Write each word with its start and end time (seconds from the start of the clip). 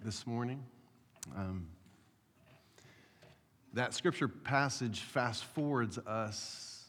this 0.00 0.26
morning. 0.26 0.64
Um, 1.36 1.66
that 3.74 3.94
scripture 3.94 4.28
passage 4.28 5.00
fast 5.00 5.44
forwards 5.44 5.98
us 5.98 6.84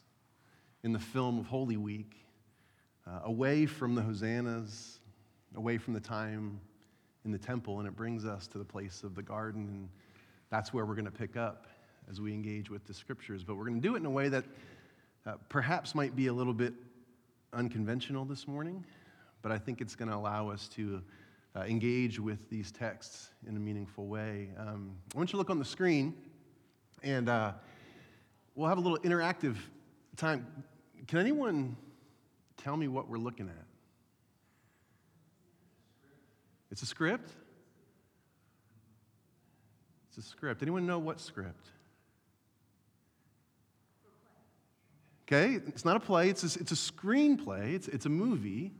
in 0.82 0.92
the 0.92 0.98
film 0.98 1.38
of 1.38 1.46
Holy 1.46 1.76
Week 1.76 2.16
uh, 3.06 3.20
away 3.24 3.66
from 3.66 3.94
the 3.94 4.02
hosannas, 4.02 4.98
away 5.56 5.78
from 5.78 5.94
the 5.94 6.00
time 6.00 6.60
in 7.24 7.30
the 7.30 7.38
temple, 7.38 7.78
and 7.78 7.88
it 7.88 7.96
brings 7.96 8.24
us 8.24 8.46
to 8.48 8.58
the 8.58 8.64
place 8.64 9.02
of 9.02 9.14
the 9.14 9.22
garden. 9.22 9.68
And 9.68 9.88
that's 10.50 10.72
where 10.72 10.84
we're 10.84 10.94
going 10.94 11.04
to 11.04 11.10
pick 11.10 11.36
up 11.36 11.66
as 12.10 12.20
we 12.20 12.32
engage 12.32 12.70
with 12.70 12.86
the 12.86 12.94
scriptures. 12.94 13.44
But 13.44 13.56
we're 13.56 13.66
going 13.66 13.80
to 13.80 13.88
do 13.88 13.94
it 13.94 13.98
in 13.98 14.06
a 14.06 14.10
way 14.10 14.28
that 14.28 14.44
uh, 15.26 15.34
perhaps 15.48 15.94
might 15.94 16.14
be 16.16 16.26
a 16.26 16.32
little 16.32 16.54
bit 16.54 16.74
unconventional 17.52 18.24
this 18.24 18.46
morning, 18.48 18.84
but 19.42 19.52
I 19.52 19.58
think 19.58 19.80
it's 19.80 19.94
going 19.94 20.10
to 20.10 20.16
allow 20.16 20.50
us 20.50 20.68
to 20.68 21.02
uh, 21.56 21.60
engage 21.60 22.18
with 22.18 22.50
these 22.50 22.72
texts 22.72 23.30
in 23.46 23.56
a 23.56 23.60
meaningful 23.60 24.06
way. 24.06 24.50
Um, 24.58 24.96
I 25.14 25.18
want 25.18 25.30
you 25.30 25.32
to 25.32 25.36
look 25.36 25.50
on 25.50 25.58
the 25.58 25.64
screen, 25.64 26.14
and 27.02 27.28
uh, 27.28 27.52
we'll 28.54 28.68
have 28.68 28.78
a 28.78 28.80
little 28.80 28.98
interactive 28.98 29.56
time. 30.16 30.46
Can 31.06 31.18
anyone 31.18 31.76
tell 32.56 32.76
me 32.76 32.88
what 32.88 33.08
we're 33.08 33.18
looking 33.18 33.48
at? 33.48 33.66
It's 36.70 36.82
a 36.82 36.86
script? 36.86 37.30
It's 40.08 40.18
a 40.18 40.28
script. 40.28 40.62
Anyone 40.62 40.86
know 40.86 40.98
what 40.98 41.20
script? 41.20 41.68
Okay, 45.26 45.54
it's 45.54 45.84
not 45.84 45.96
a 45.96 46.00
play, 46.00 46.28
it's 46.28 46.42
a, 46.42 46.60
it's 46.60 46.72
a 46.72 46.74
screenplay, 46.74 47.72
it's, 47.74 47.88
it's 47.88 48.04
a 48.04 48.10
movie. 48.10 48.72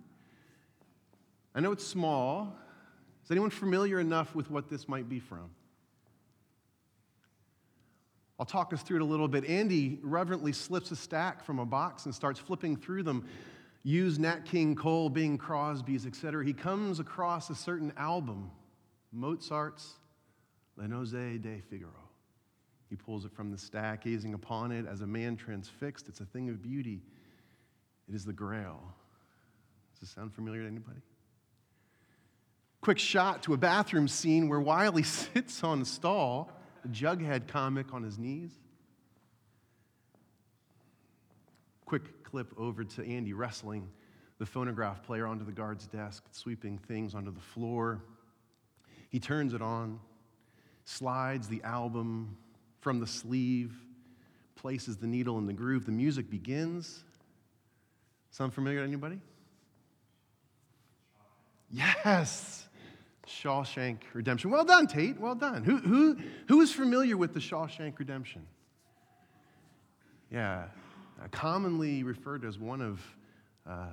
I 1.54 1.60
know 1.60 1.72
it's 1.72 1.86
small, 1.86 2.54
is 3.24 3.30
anyone 3.30 3.50
familiar 3.50 4.00
enough 4.00 4.34
with 4.34 4.50
what 4.50 4.68
this 4.68 4.86
might 4.86 5.08
be 5.08 5.18
from? 5.18 5.50
I'll 8.38 8.44
talk 8.44 8.72
us 8.72 8.82
through 8.82 8.98
it 8.98 9.02
a 9.02 9.06
little 9.06 9.28
bit. 9.28 9.46
Andy 9.46 9.98
reverently 10.02 10.52
slips 10.52 10.90
a 10.90 10.96
stack 10.96 11.42
from 11.42 11.58
a 11.58 11.64
box 11.64 12.04
and 12.04 12.14
starts 12.14 12.38
flipping 12.38 12.76
through 12.76 13.04
them. 13.04 13.26
Use 13.82 14.18
Nat 14.18 14.44
King 14.44 14.74
Cole, 14.74 15.08
Bing 15.08 15.38
Crosby's, 15.38 16.04
etc. 16.04 16.44
He 16.44 16.52
comes 16.52 17.00
across 17.00 17.48
a 17.48 17.54
certain 17.54 17.92
album, 17.96 18.50
Mozart's 19.12 19.94
Nozze 20.78 21.40
di 21.40 21.62
Figaro. 21.70 21.92
He 22.90 22.96
pulls 22.96 23.24
it 23.24 23.32
from 23.32 23.50
the 23.50 23.58
stack, 23.58 24.04
gazing 24.04 24.34
upon 24.34 24.70
it 24.70 24.86
as 24.86 25.00
a 25.00 25.06
man 25.06 25.36
transfixed. 25.36 26.08
It's 26.08 26.20
a 26.20 26.26
thing 26.26 26.50
of 26.50 26.62
beauty. 26.62 27.00
It 28.08 28.14
is 28.14 28.24
the 28.24 28.32
Grail. 28.32 28.82
Does 29.92 30.00
this 30.00 30.10
sound 30.10 30.34
familiar 30.34 30.62
to 30.62 30.68
anybody? 30.68 31.00
Quick 32.84 32.98
shot 32.98 33.42
to 33.44 33.54
a 33.54 33.56
bathroom 33.56 34.06
scene 34.06 34.46
where 34.46 34.60
Wiley 34.60 35.02
sits 35.04 35.64
on 35.64 35.80
a 35.80 35.86
stall, 35.86 36.52
a 36.84 36.88
Jughead 36.88 37.48
comic 37.48 37.94
on 37.94 38.02
his 38.02 38.18
knees. 38.18 38.50
Quick 41.86 42.22
clip 42.24 42.52
over 42.58 42.84
to 42.84 43.08
Andy 43.08 43.32
wrestling 43.32 43.88
the 44.38 44.44
phonograph 44.44 45.02
player 45.02 45.26
onto 45.26 45.46
the 45.46 45.52
guard's 45.52 45.86
desk, 45.86 46.24
sweeping 46.30 46.76
things 46.76 47.14
onto 47.14 47.32
the 47.32 47.40
floor. 47.40 48.02
He 49.08 49.18
turns 49.18 49.54
it 49.54 49.62
on, 49.62 49.98
slides 50.84 51.48
the 51.48 51.62
album 51.62 52.36
from 52.80 53.00
the 53.00 53.06
sleeve, 53.06 53.72
places 54.56 54.98
the 54.98 55.06
needle 55.06 55.38
in 55.38 55.46
the 55.46 55.54
groove. 55.54 55.86
The 55.86 55.92
music 55.92 56.28
begins. 56.28 57.02
Sound 58.30 58.52
familiar 58.52 58.80
to 58.80 58.84
anybody? 58.84 59.20
Yes. 61.70 62.68
Shawshank 63.26 63.98
Redemption. 64.12 64.50
Well 64.50 64.64
done, 64.64 64.86
Tate. 64.86 65.18
Well 65.18 65.34
done. 65.34 65.64
Who, 65.64 65.78
who, 65.78 66.16
who 66.48 66.60
is 66.60 66.72
familiar 66.72 67.16
with 67.16 67.34
the 67.34 67.40
Shawshank 67.40 67.98
Redemption? 67.98 68.46
Yeah, 70.30 70.64
uh, 71.22 71.28
commonly 71.30 72.02
referred 72.02 72.44
as 72.44 72.58
one 72.58 72.80
of 72.80 73.00
uh, 73.68 73.86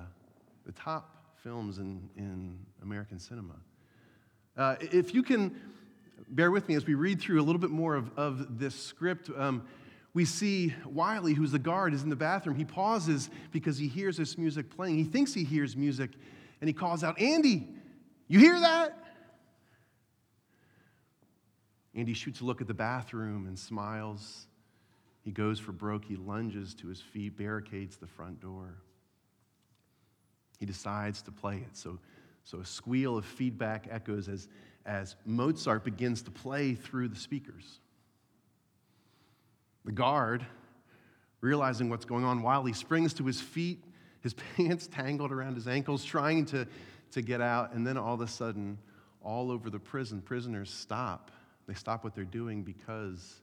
the 0.66 0.72
top 0.72 1.36
films 1.42 1.78
in, 1.78 2.08
in 2.16 2.58
American 2.82 3.18
cinema. 3.18 3.54
Uh, 4.56 4.76
if 4.80 5.14
you 5.14 5.22
can 5.22 5.54
bear 6.28 6.50
with 6.50 6.68
me 6.68 6.74
as 6.74 6.86
we 6.86 6.94
read 6.94 7.20
through 7.20 7.40
a 7.40 7.44
little 7.44 7.60
bit 7.60 7.70
more 7.70 7.94
of, 7.94 8.10
of 8.18 8.58
this 8.58 8.74
script, 8.74 9.30
um, 9.36 9.62
we 10.14 10.24
see 10.24 10.74
Wiley, 10.84 11.32
who's 11.32 11.52
the 11.52 11.58
guard, 11.58 11.94
is 11.94 12.02
in 12.02 12.10
the 12.10 12.16
bathroom. 12.16 12.56
He 12.56 12.64
pauses 12.64 13.30
because 13.50 13.78
he 13.78 13.88
hears 13.88 14.16
this 14.16 14.36
music 14.36 14.68
playing. 14.74 14.98
He 14.98 15.04
thinks 15.04 15.32
he 15.32 15.44
hears 15.44 15.74
music, 15.74 16.10
and 16.60 16.68
he 16.68 16.74
calls 16.74 17.02
out, 17.02 17.18
Andy, 17.20 17.68
you 18.28 18.38
hear 18.38 18.60
that? 18.60 19.01
Andy 21.94 22.14
shoots 22.14 22.40
a 22.40 22.44
look 22.44 22.60
at 22.60 22.66
the 22.66 22.74
bathroom 22.74 23.46
and 23.46 23.58
smiles. 23.58 24.46
He 25.22 25.30
goes 25.30 25.60
for 25.60 25.72
broke. 25.72 26.04
He 26.04 26.16
lunges 26.16 26.74
to 26.76 26.88
his 26.88 27.00
feet, 27.00 27.36
barricades 27.36 27.96
the 27.96 28.06
front 28.06 28.40
door. 28.40 28.76
He 30.58 30.66
decides 30.66 31.22
to 31.22 31.32
play 31.32 31.56
it. 31.56 31.76
So, 31.76 31.98
so 32.44 32.60
a 32.60 32.64
squeal 32.64 33.18
of 33.18 33.24
feedback 33.24 33.88
echoes 33.90 34.28
as, 34.28 34.48
as 34.86 35.16
Mozart 35.26 35.84
begins 35.84 36.22
to 36.22 36.30
play 36.30 36.74
through 36.74 37.08
the 37.08 37.16
speakers. 37.16 37.80
The 39.84 39.92
guard, 39.92 40.46
realizing 41.40 41.90
what's 41.90 42.04
going 42.04 42.24
on, 42.24 42.66
he 42.66 42.72
springs 42.72 43.12
to 43.14 43.24
his 43.24 43.40
feet, 43.40 43.84
his 44.20 44.34
pants 44.56 44.86
tangled 44.86 45.30
around 45.30 45.56
his 45.56 45.68
ankles, 45.68 46.04
trying 46.04 46.46
to, 46.46 46.66
to 47.10 47.22
get 47.22 47.40
out, 47.40 47.74
and 47.74 47.86
then 47.86 47.98
all 47.98 48.14
of 48.14 48.20
a 48.22 48.28
sudden, 48.28 48.78
all 49.20 49.50
over 49.50 49.68
the 49.68 49.78
prison, 49.78 50.22
prisoners 50.22 50.70
stop 50.70 51.30
they 51.72 51.78
stop 51.78 52.04
what 52.04 52.14
they're 52.14 52.24
doing 52.24 52.62
because 52.62 53.40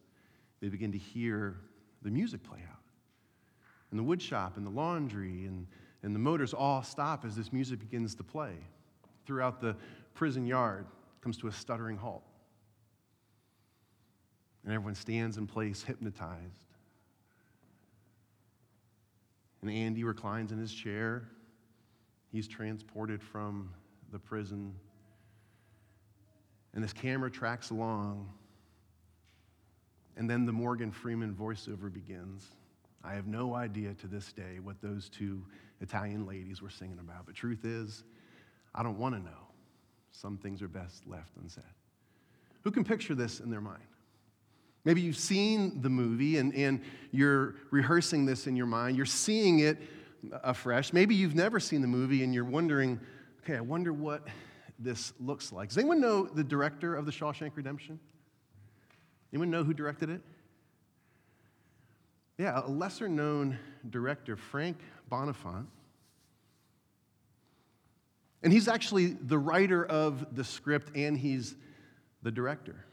they 0.61 0.69
begin 0.69 0.91
to 0.91 0.99
hear 0.99 1.55
the 2.03 2.11
music 2.11 2.43
play 2.43 2.59
out. 2.69 2.77
And 3.89 3.99
the 3.99 4.03
wood 4.03 4.21
shop 4.21 4.55
and 4.55 4.63
the 4.63 4.69
laundry 4.69 5.45
and, 5.45 5.65
and 6.03 6.13
the 6.13 6.19
motors 6.19 6.53
all 6.53 6.83
stop 6.83 7.25
as 7.25 7.35
this 7.35 7.51
music 7.51 7.79
begins 7.79 8.13
to 8.15 8.23
play. 8.23 8.53
Throughout 9.25 9.59
the 9.59 9.75
prison 10.13 10.45
yard 10.45 10.85
comes 11.21 11.37
to 11.37 11.47
a 11.47 11.51
stuttering 11.51 11.97
halt. 11.97 12.21
And 14.63 14.73
everyone 14.73 14.93
stands 14.93 15.37
in 15.37 15.47
place, 15.47 15.81
hypnotized. 15.81 16.67
And 19.63 19.71
Andy 19.71 20.03
reclines 20.03 20.51
in 20.51 20.59
his 20.59 20.71
chair. 20.71 21.23
He's 22.31 22.47
transported 22.47 23.23
from 23.23 23.71
the 24.11 24.19
prison 24.19 24.75
and 26.73 26.83
this 26.83 26.93
camera 26.93 27.31
tracks 27.31 27.69
along. 27.69 28.29
And 30.17 30.29
then 30.29 30.45
the 30.45 30.51
Morgan 30.51 30.91
Freeman 30.91 31.33
voiceover 31.33 31.91
begins. 31.91 32.45
I 33.03 33.13
have 33.13 33.27
no 33.27 33.55
idea 33.55 33.93
to 33.95 34.07
this 34.07 34.33
day 34.33 34.59
what 34.61 34.81
those 34.81 35.09
two 35.09 35.45
Italian 35.81 36.25
ladies 36.25 36.61
were 36.61 36.69
singing 36.69 36.99
about, 36.99 37.25
but 37.25 37.35
truth 37.35 37.63
is, 37.63 38.03
I 38.75 38.83
don't 38.83 38.97
want 38.97 39.15
to 39.15 39.21
know. 39.21 39.47
Some 40.11 40.37
things 40.37 40.61
are 40.61 40.67
best 40.67 41.07
left 41.07 41.31
unsaid. 41.41 41.63
Who 42.63 42.71
can 42.71 42.83
picture 42.83 43.15
this 43.15 43.39
in 43.39 43.49
their 43.49 43.61
mind? 43.61 43.83
Maybe 44.83 45.01
you've 45.01 45.17
seen 45.17 45.81
the 45.81 45.89
movie 45.89 46.37
and, 46.37 46.53
and 46.53 46.81
you're 47.11 47.55
rehearsing 47.71 48.25
this 48.25 48.47
in 48.47 48.55
your 48.55 48.65
mind. 48.65 48.97
You're 48.97 49.05
seeing 49.05 49.59
it 49.59 49.77
afresh. 50.43 50.93
Maybe 50.93 51.15
you've 51.15 51.35
never 51.35 51.59
seen 51.59 51.81
the 51.81 51.87
movie 51.87 52.23
and 52.23 52.33
you're 52.33 52.45
wondering, 52.45 52.99
okay, 53.43 53.55
I 53.55 53.61
wonder 53.61 53.93
what 53.93 54.27
this 54.79 55.13
looks 55.19 55.51
like. 55.51 55.69
Does 55.69 55.77
anyone 55.77 55.99
know 55.99 56.23
the 56.23 56.43
director 56.43 56.95
of 56.95 57.05
The 57.05 57.11
Shawshank 57.11 57.51
Redemption? 57.55 57.99
Anyone 59.33 59.51
know 59.51 59.63
who 59.63 59.73
directed 59.73 60.09
it? 60.09 60.21
Yeah, 62.37 62.61
a 62.65 62.69
lesser 62.69 63.09
known 63.09 63.59
director, 63.89 64.37
Frank 64.37 64.77
Darabont. 65.11 65.65
And 68.41 68.53
he's 68.53 68.69
actually 68.69 69.07
the 69.07 69.37
writer 69.37 69.85
of 69.85 70.35
the 70.35 70.45
script 70.45 70.95
and 70.95 71.17
he's 71.17 71.55
the 72.23 72.31
director. 72.31 72.85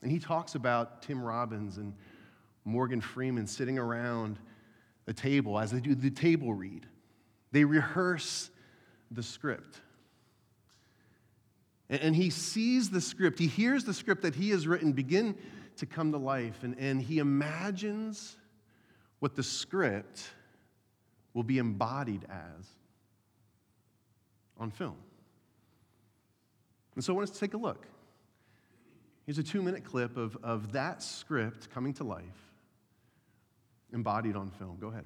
And 0.00 0.10
he 0.10 0.18
talks 0.18 0.54
about 0.54 1.02
Tim 1.02 1.22
Robbins 1.22 1.76
and 1.76 1.94
Morgan 2.64 3.02
Freeman 3.02 3.46
sitting 3.46 3.78
around 3.78 4.38
the 5.04 5.12
table 5.12 5.58
as 5.58 5.70
they 5.70 5.80
do 5.80 5.94
the 5.94 6.10
table 6.10 6.54
read. 6.54 6.86
They 7.52 7.64
rehearse 7.64 8.50
the 9.10 9.22
script. 9.22 9.80
And 11.90 12.16
he 12.16 12.30
sees 12.30 12.90
the 12.90 13.00
script, 13.00 13.38
he 13.38 13.46
hears 13.46 13.84
the 13.84 13.94
script 13.94 14.22
that 14.22 14.34
he 14.34 14.50
has 14.50 14.66
written 14.66 14.92
begin 14.92 15.36
to 15.76 15.86
come 15.86 16.12
to 16.12 16.18
life, 16.18 16.62
and, 16.62 16.78
and 16.78 17.02
he 17.02 17.18
imagines 17.18 18.36
what 19.18 19.34
the 19.34 19.42
script 19.42 20.30
will 21.34 21.42
be 21.42 21.58
embodied 21.58 22.24
as 22.30 22.66
on 24.56 24.70
film. 24.70 24.96
And 26.94 27.04
so 27.04 27.12
I 27.12 27.16
want 27.16 27.28
us 27.28 27.34
to 27.34 27.40
take 27.40 27.54
a 27.54 27.58
look. 27.58 27.86
Here's 29.26 29.38
a 29.38 29.42
two 29.42 29.62
minute 29.62 29.84
clip 29.84 30.16
of, 30.16 30.36
of 30.42 30.72
that 30.72 31.02
script 31.02 31.70
coming 31.70 31.92
to 31.94 32.04
life, 32.04 32.22
embodied 33.92 34.36
on 34.36 34.50
film. 34.50 34.76
Go 34.80 34.88
ahead. 34.88 35.04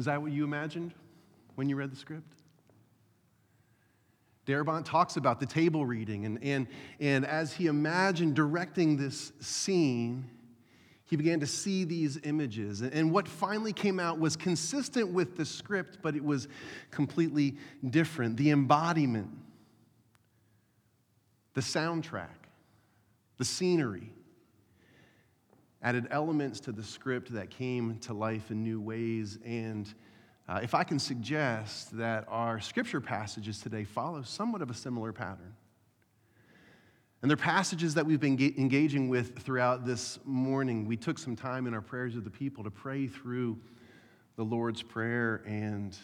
Is 0.00 0.06
that 0.06 0.22
what 0.22 0.32
you 0.32 0.44
imagined 0.44 0.94
when 1.56 1.68
you 1.68 1.76
read 1.76 1.92
the 1.92 1.96
script? 1.96 2.32
Darabont 4.46 4.86
talks 4.86 5.18
about 5.18 5.40
the 5.40 5.44
table 5.44 5.84
reading, 5.84 6.24
and, 6.24 6.42
and, 6.42 6.68
and 7.00 7.26
as 7.26 7.52
he 7.52 7.66
imagined 7.66 8.34
directing 8.34 8.96
this 8.96 9.30
scene, 9.40 10.24
he 11.04 11.16
began 11.16 11.38
to 11.40 11.46
see 11.46 11.84
these 11.84 12.18
images. 12.24 12.80
And 12.80 13.12
what 13.12 13.28
finally 13.28 13.74
came 13.74 14.00
out 14.00 14.18
was 14.18 14.36
consistent 14.36 15.08
with 15.12 15.36
the 15.36 15.44
script, 15.44 15.98
but 16.00 16.16
it 16.16 16.24
was 16.24 16.48
completely 16.90 17.58
different. 17.90 18.38
The 18.38 18.52
embodiment, 18.52 19.28
the 21.52 21.60
soundtrack, 21.60 22.28
the 23.36 23.44
scenery 23.44 24.14
added 25.82 26.06
elements 26.10 26.60
to 26.60 26.72
the 26.72 26.82
script 26.82 27.32
that 27.32 27.50
came 27.50 27.98
to 27.98 28.12
life 28.12 28.50
in 28.50 28.62
new 28.62 28.80
ways. 28.80 29.38
And 29.44 29.92
uh, 30.48 30.60
if 30.62 30.74
I 30.74 30.84
can 30.84 30.98
suggest 30.98 31.96
that 31.96 32.24
our 32.28 32.60
scripture 32.60 33.00
passages 33.00 33.60
today 33.60 33.84
follow 33.84 34.22
somewhat 34.22 34.62
of 34.62 34.70
a 34.70 34.74
similar 34.74 35.12
pattern. 35.12 35.54
And 37.22 37.30
they're 37.30 37.36
passages 37.36 37.94
that 37.94 38.06
we've 38.06 38.20
been 38.20 38.36
ga- 38.36 38.54
engaging 38.56 39.08
with 39.08 39.38
throughout 39.38 39.84
this 39.84 40.18
morning. 40.24 40.86
We 40.86 40.96
took 40.96 41.18
some 41.18 41.36
time 41.36 41.66
in 41.66 41.74
our 41.74 41.82
prayers 41.82 42.16
of 42.16 42.24
the 42.24 42.30
people 42.30 42.64
to 42.64 42.70
pray 42.70 43.06
through 43.06 43.58
the 44.36 44.44
Lord's 44.44 44.82
Prayer, 44.82 45.42
and 45.46 45.96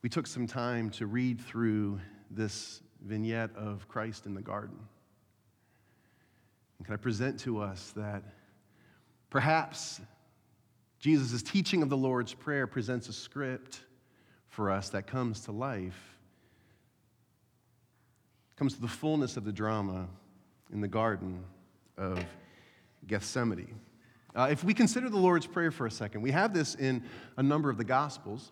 we 0.00 0.08
took 0.08 0.26
some 0.26 0.46
time 0.46 0.88
to 0.90 1.06
read 1.06 1.38
through 1.38 2.00
this 2.30 2.80
vignette 3.02 3.54
of 3.56 3.86
Christ 3.88 4.24
in 4.24 4.32
the 4.32 4.40
garden. 4.40 4.78
And 6.78 6.86
can 6.86 6.94
I 6.94 6.96
present 6.96 7.40
to 7.40 7.60
us 7.60 7.92
that 7.96 8.22
perhaps 9.30 10.00
Jesus' 10.98 11.42
teaching 11.42 11.82
of 11.82 11.88
the 11.88 11.96
Lord's 11.96 12.34
Prayer 12.34 12.66
presents 12.66 13.08
a 13.08 13.12
script 13.12 13.80
for 14.48 14.70
us 14.70 14.88
that 14.90 15.06
comes 15.06 15.40
to 15.40 15.52
life 15.52 16.18
comes 18.58 18.74
to 18.74 18.80
the 18.80 18.88
fullness 18.88 19.36
of 19.36 19.44
the 19.44 19.52
drama 19.52 20.08
in 20.72 20.80
the 20.80 20.88
Garden 20.88 21.44
of 21.96 22.18
Gethsemane. 23.06 23.78
Uh, 24.34 24.48
if 24.50 24.64
we 24.64 24.74
consider 24.74 25.08
the 25.08 25.16
Lord's 25.16 25.46
Prayer 25.46 25.70
for 25.70 25.86
a 25.86 25.90
second, 25.92 26.22
we 26.22 26.32
have 26.32 26.52
this 26.52 26.74
in 26.74 27.04
a 27.36 27.42
number 27.42 27.70
of 27.70 27.78
the 27.78 27.84
Gospels. 27.84 28.50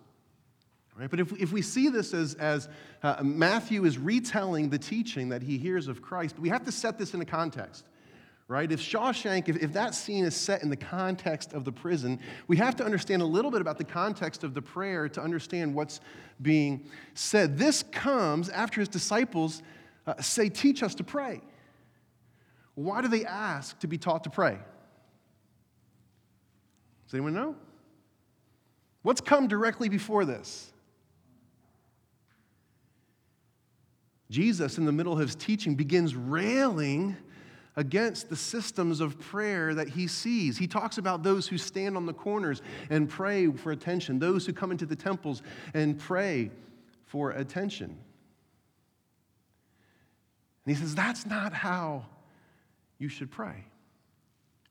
Right? 0.96 1.10
But 1.10 1.18
if, 1.18 1.32
if 1.32 1.52
we 1.52 1.60
see 1.60 1.88
this 1.88 2.14
as, 2.14 2.34
as 2.34 2.68
uh, 3.02 3.16
Matthew 3.24 3.84
is 3.84 3.98
retelling 3.98 4.70
the 4.70 4.78
teaching 4.78 5.30
that 5.30 5.42
he 5.42 5.58
hears 5.58 5.88
of 5.88 6.00
Christ, 6.00 6.38
we 6.38 6.50
have 6.50 6.64
to 6.66 6.72
set 6.72 6.98
this 6.98 7.12
in 7.12 7.20
a 7.20 7.24
context. 7.24 7.84
Right? 8.48 8.70
If 8.70 8.80
Shawshank, 8.80 9.48
if, 9.48 9.56
if 9.56 9.72
that 9.72 9.94
scene 9.94 10.24
is 10.24 10.36
set 10.36 10.62
in 10.62 10.70
the 10.70 10.76
context 10.76 11.52
of 11.52 11.64
the 11.64 11.72
prison, 11.72 12.20
we 12.46 12.56
have 12.58 12.76
to 12.76 12.84
understand 12.84 13.20
a 13.20 13.26
little 13.26 13.50
bit 13.50 13.60
about 13.60 13.76
the 13.76 13.84
context 13.84 14.44
of 14.44 14.54
the 14.54 14.62
prayer 14.62 15.08
to 15.08 15.20
understand 15.20 15.74
what's 15.74 16.00
being 16.40 16.88
said. 17.14 17.58
This 17.58 17.82
comes 17.82 18.48
after 18.48 18.80
his 18.80 18.88
disciples 18.88 19.62
uh, 20.06 20.20
say, 20.20 20.48
Teach 20.48 20.84
us 20.84 20.94
to 20.96 21.04
pray. 21.04 21.40
Why 22.76 23.02
do 23.02 23.08
they 23.08 23.24
ask 23.24 23.78
to 23.80 23.88
be 23.88 23.98
taught 23.98 24.22
to 24.24 24.30
pray? 24.30 24.58
Does 27.06 27.14
anyone 27.14 27.34
know? 27.34 27.56
What's 29.02 29.20
come 29.20 29.48
directly 29.48 29.88
before 29.88 30.24
this? 30.24 30.72
Jesus, 34.30 34.78
in 34.78 34.84
the 34.84 34.92
middle 34.92 35.12
of 35.12 35.20
his 35.20 35.34
teaching, 35.34 35.74
begins 35.74 36.14
railing 36.14 37.16
against 37.76 38.30
the 38.30 38.36
systems 38.36 39.00
of 39.00 39.18
prayer 39.18 39.74
that 39.74 39.88
he 39.88 40.06
sees. 40.06 40.56
He 40.56 40.66
talks 40.66 40.96
about 40.98 41.22
those 41.22 41.46
who 41.46 41.58
stand 41.58 41.96
on 41.96 42.06
the 42.06 42.14
corners 42.14 42.62
and 42.88 43.08
pray 43.08 43.48
for 43.48 43.70
attention, 43.70 44.18
those 44.18 44.46
who 44.46 44.52
come 44.52 44.70
into 44.70 44.86
the 44.86 44.96
temples 44.96 45.42
and 45.74 45.98
pray 45.98 46.50
for 47.04 47.32
attention. 47.32 47.96
And 50.64 50.74
he 50.74 50.80
says, 50.80 50.94
That's 50.94 51.26
not 51.26 51.52
how 51.52 52.06
you 52.98 53.08
should 53.08 53.30
pray. 53.30 53.64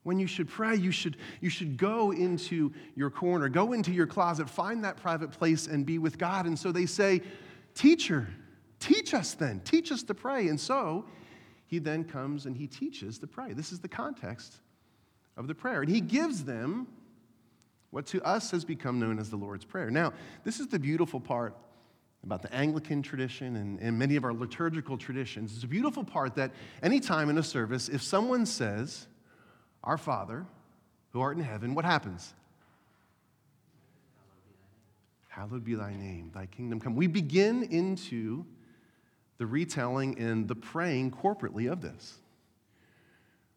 When 0.02 0.18
you 0.20 0.26
should 0.26 0.48
pray, 0.48 0.76
you 0.76 0.92
should, 0.92 1.16
you 1.40 1.50
should 1.50 1.76
go 1.76 2.12
into 2.12 2.72
your 2.94 3.10
corner, 3.10 3.48
go 3.48 3.72
into 3.72 3.90
your 3.90 4.06
closet, 4.06 4.48
find 4.48 4.84
that 4.84 4.96
private 4.96 5.32
place, 5.32 5.66
and 5.66 5.84
be 5.84 5.98
with 5.98 6.16
God. 6.16 6.46
And 6.46 6.58
so 6.58 6.70
they 6.70 6.86
say, 6.86 7.22
Teacher, 7.74 8.28
teach 8.78 9.14
us 9.14 9.34
then, 9.34 9.60
teach 9.64 9.92
us 9.92 10.02
to 10.04 10.14
pray. 10.14 10.48
And 10.48 10.58
so 10.60 11.04
he 11.66 11.78
then 11.78 12.04
comes 12.04 12.46
and 12.46 12.56
he 12.56 12.66
teaches 12.66 13.18
to 13.18 13.26
pray. 13.26 13.52
This 13.52 13.72
is 13.72 13.80
the 13.80 13.88
context 13.88 14.56
of 15.36 15.48
the 15.48 15.54
prayer. 15.54 15.82
And 15.82 15.90
he 15.90 16.00
gives 16.00 16.44
them 16.44 16.86
what 17.90 18.06
to 18.06 18.22
us 18.22 18.50
has 18.50 18.64
become 18.64 18.98
known 18.98 19.18
as 19.18 19.30
the 19.30 19.36
Lord's 19.36 19.64
Prayer. 19.64 19.90
Now, 19.90 20.12
this 20.44 20.60
is 20.60 20.68
the 20.68 20.78
beautiful 20.78 21.20
part 21.20 21.56
about 22.22 22.42
the 22.42 22.52
Anglican 22.52 23.02
tradition 23.02 23.56
and, 23.56 23.80
and 23.80 23.98
many 23.98 24.16
of 24.16 24.24
our 24.24 24.32
liturgical 24.32 24.98
traditions. 24.98 25.54
It's 25.54 25.64
a 25.64 25.68
beautiful 25.68 26.04
part 26.04 26.34
that 26.34 26.50
anytime 26.82 27.30
in 27.30 27.38
a 27.38 27.42
service, 27.42 27.88
if 27.88 28.02
someone 28.02 28.46
says, 28.46 29.06
Our 29.84 29.96
Father, 29.96 30.44
who 31.12 31.20
art 31.20 31.36
in 31.36 31.42
heaven, 31.42 31.74
what 31.74 31.84
happens? 31.84 32.34
Hallowed 35.28 35.64
be 35.64 35.74
thy 35.74 35.94
name, 35.94 36.30
thy 36.34 36.46
kingdom 36.46 36.80
come. 36.80 36.96
We 36.96 37.06
begin 37.06 37.62
into 37.64 38.44
the 39.38 39.46
retelling 39.46 40.18
and 40.18 40.48
the 40.48 40.54
praying 40.54 41.10
corporately 41.10 41.70
of 41.70 41.80
this, 41.80 42.18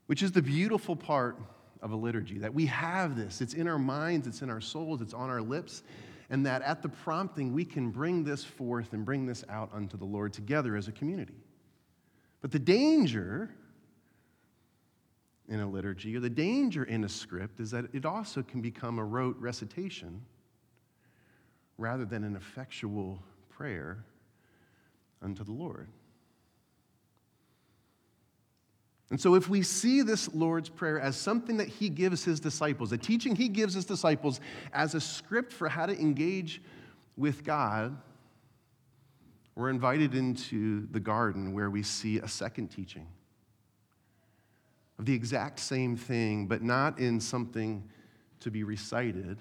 which 0.08 0.22
is 0.22 0.32
the 0.32 0.42
beautiful 0.42 0.96
part 0.96 1.38
of 1.82 1.92
a 1.92 1.96
liturgy 1.96 2.40
that 2.40 2.54
we 2.54 2.66
have 2.66 3.16
this. 3.16 3.42
It's 3.42 3.54
in 3.54 3.68
our 3.68 3.80
minds, 3.80 4.28
it's 4.28 4.42
in 4.42 4.50
our 4.50 4.62
souls, 4.62 5.02
it's 5.02 5.14
on 5.14 5.30
our 5.30 5.42
lips, 5.42 5.84
and 6.30 6.46
that 6.46 6.62
at 6.62 6.82
the 6.82 6.90
prompting 6.90 7.54
we 7.54 7.66
can 7.66 7.90
bring 7.90 8.24
this 8.24 8.44
forth 8.44 8.94
and 8.94 9.06
bring 9.06 9.26
this 9.26 9.44
out 9.50 9.70
unto 9.74 9.98
the 9.98 10.06
Lord 10.06 10.34
together 10.34 10.76
as 10.76 10.88
a 10.88 10.92
community. 10.92 11.42
But 12.42 12.52
the 12.52 12.60
danger 12.60 13.52
in 15.48 15.60
a 15.62 15.68
liturgy, 15.68 16.16
or 16.16 16.20
the 16.20 16.30
danger 16.30 16.84
in 16.84 17.04
a 17.04 17.10
script, 17.10 17.60
is 17.60 17.72
that 17.72 17.86
it 17.94 18.06
also 18.06 18.44
can 18.44 18.62
become 18.62 19.00
a 19.00 19.04
rote 19.04 19.36
recitation 19.40 20.22
rather 21.78 22.06
than 22.06 22.24
an 22.24 22.36
effectual 22.36 23.24
prayer 23.50 24.06
unto 25.22 25.44
the 25.44 25.52
Lord. 25.52 25.88
And 29.10 29.20
so, 29.20 29.34
if 29.34 29.50
we 29.50 29.64
see 29.64 30.04
this 30.04 30.34
Lord's 30.36 30.70
Prayer 30.70 31.00
as 31.00 31.16
something 31.16 31.58
that 31.58 31.68
He 31.68 31.90
gives 31.90 32.24
His 32.24 32.40
disciples, 32.40 32.92
a 32.92 32.98
teaching 32.98 33.36
He 33.36 33.50
gives 33.50 33.74
His 33.74 33.86
disciples 33.86 34.40
as 34.72 34.94
a 34.94 35.02
script 35.02 35.52
for 35.52 35.68
how 35.68 35.88
to 35.88 36.00
engage 36.00 36.62
with 37.18 37.44
God, 37.44 37.98
we're 39.56 39.70
invited 39.70 40.14
into 40.14 40.88
the 40.92 41.00
garden 41.00 41.54
where 41.54 41.70
we 41.70 41.84
see 41.84 42.20
a 42.20 42.28
second 42.28 42.68
teaching 42.68 43.08
of 45.00 45.06
the 45.06 45.14
exact 45.14 45.60
same 45.60 45.96
thing, 45.96 46.46
but 46.46 46.62
not 46.62 47.00
in 47.00 47.20
something 47.20 47.90
to 48.42 48.52
be 48.52 48.64
recited, 48.64 49.40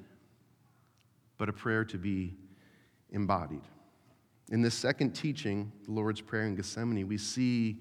but 1.36 1.48
a 1.48 1.52
prayer 1.52 1.84
to 1.84 1.98
be 1.98 2.34
embodied. 3.10 3.62
In 4.50 4.62
this 4.62 4.74
second 4.74 5.12
teaching, 5.12 5.72
the 5.84 5.92
Lord's 5.92 6.20
Prayer 6.20 6.44
in 6.44 6.54
Gethsemane, 6.54 7.06
we 7.06 7.18
see 7.18 7.78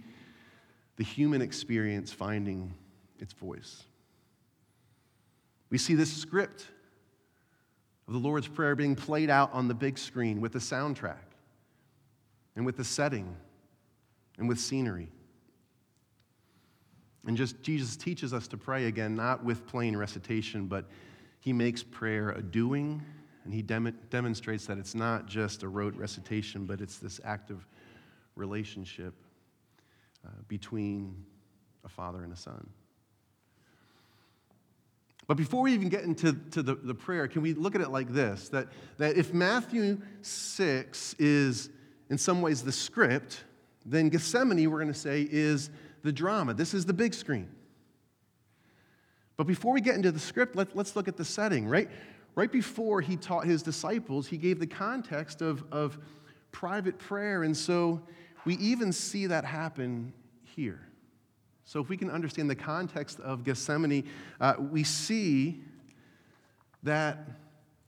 the 0.98 1.04
human 1.04 1.42
experience 1.42 2.12
finding 2.12 2.74
its 3.20 3.34
voice. 3.34 3.84
We 5.70 5.78
see 5.78 5.96
this 5.96 6.12
script 6.12 6.68
of 8.08 8.14
the 8.14 8.20
Lord's 8.20 8.48
Prayer 8.48 8.76
being 8.76 8.96
played 8.96 9.30
out 9.30 9.54
on 9.54 9.68
the 9.68 9.74
big 9.74 9.98
screen 9.98 10.42
with 10.42 10.54
the 10.54 10.60
soundtrack 10.60 11.18
and 12.56 12.66
with 12.66 12.78
the 12.78 12.84
setting 12.84 13.36
and 14.38 14.48
with 14.48 14.60
scenery. 14.60 15.10
And 17.26 17.36
just 17.36 17.62
Jesus 17.62 17.98
teaches 17.98 18.34
us 18.34 18.48
to 18.50 18.58
pray 18.58 18.86
again, 18.86 19.16
not 19.16 19.44
with 19.44 19.68
plain 19.68 19.96
recitation, 19.96 20.68
but 20.68 20.86
he 21.40 21.54
makes 21.54 21.84
prayer 21.84 22.32
a 22.32 22.42
doing, 22.42 23.02
and 23.48 23.54
he 23.54 23.62
dem- 23.62 23.98
demonstrates 24.10 24.66
that 24.66 24.78
it's 24.78 24.94
not 24.94 25.26
just 25.26 25.64
a 25.64 25.70
rote 25.70 25.96
recitation, 25.96 26.66
but 26.66 26.82
it's 26.82 26.98
this 26.98 27.22
active 27.24 27.66
relationship 28.36 29.14
uh, 30.26 30.32
between 30.50 31.24
a 31.86 31.88
father 31.88 32.26
and 32.26 32.34
a 32.34 32.36
son. 32.36 32.70
But 35.28 35.38
before 35.38 35.62
we 35.62 35.72
even 35.72 35.88
get 35.88 36.04
into 36.04 36.34
to 36.52 36.62
the, 36.62 36.76
the 36.76 36.94
prayer, 36.94 37.26
can 37.30 37.42
we 37.42 37.54
look 37.54 37.74
at 37.74 37.80
it 37.80 37.90
like 37.90 38.10
this? 38.12 38.50
That, 38.50 38.68
that 38.98 39.16
if 39.16 39.34
Matthew 39.34 40.02
6 40.24 41.16
is 41.18 41.70
in 42.10 42.18
some 42.18 42.42
ways 42.42 42.64
the 42.64 42.74
script, 42.74 43.46
then 43.86 44.10
Gethsemane, 44.10 44.70
we're 44.70 44.80
going 44.80 44.92
to 44.92 45.00
say, 45.00 45.26
is 45.32 45.70
the 46.04 46.12
drama. 46.12 46.54
This 46.54 46.74
is 46.74 46.86
the 46.86 46.94
big 46.94 47.14
screen. 47.14 47.48
But 49.38 49.48
before 49.48 49.72
we 49.72 49.80
get 49.80 49.96
into 49.96 50.12
the 50.12 50.20
script, 50.20 50.58
let, 50.58 50.76
let's 50.76 50.98
look 50.98 51.08
at 51.08 51.16
the 51.16 51.24
setting, 51.24 51.66
right? 51.66 51.90
Right 52.38 52.52
before 52.52 53.02
he 53.02 53.16
taught 53.16 53.46
his 53.46 53.64
disciples, 53.64 54.28
he 54.28 54.38
gave 54.38 54.60
the 54.60 54.68
context 54.68 55.42
of, 55.42 55.64
of 55.72 55.98
private 56.52 57.00
prayer. 57.00 57.42
And 57.42 57.58
so 57.58 58.04
we 58.46 58.58
even 58.58 58.94
see 58.94 59.26
that 59.26 59.44
happen 59.44 60.14
here. 60.44 60.88
So, 61.66 61.82
if 61.82 61.90
we 61.90 61.98
can 61.98 62.12
understand 62.12 62.48
the 62.48 62.56
context 62.56 63.20
of 63.22 63.44
Gethsemane, 63.44 64.08
uh, 64.40 64.54
we 64.60 64.84
see 64.84 65.64
that 66.84 67.28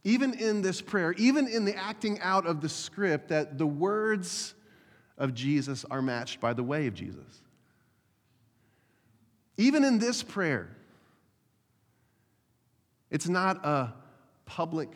even 0.04 0.34
in 0.34 0.64
this 0.64 0.82
prayer, 0.82 1.14
even 1.14 1.48
in 1.48 1.64
the 1.64 1.76
acting 1.76 2.20
out 2.20 2.48
of 2.48 2.60
the 2.60 2.70
script, 2.70 3.30
that 3.30 3.60
the 3.60 3.68
words 3.68 4.56
of 5.20 5.36
Jesus 5.36 5.86
are 5.92 6.02
matched 6.02 6.40
by 6.40 6.54
the 6.54 6.64
way 6.64 6.88
of 6.88 6.96
Jesus. 6.96 7.44
Even 9.58 9.84
in 9.84 10.00
this 10.00 10.24
prayer, 10.24 10.76
it's 13.12 13.30
not 13.30 13.64
a 13.64 13.94
public 14.50 14.90